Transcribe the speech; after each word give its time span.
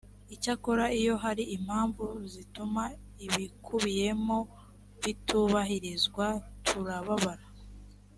icyakora 0.35 0.85
iyo 0.99 1.13
hari 1.23 1.43
impamvu 1.57 2.05
zituma 2.33 2.83
ibikubiyemo 3.25 4.37
bitubahirizwa 5.03 6.27
turababara 6.65 7.45